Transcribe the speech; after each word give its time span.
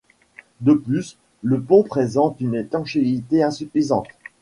De 0.61 0.73
plus, 0.73 1.19
le 1.43 1.61
pont 1.61 1.83
présente 1.83 2.41
une 2.41 2.55
étanchéité 2.55 3.43
insuffisante. 3.43 4.07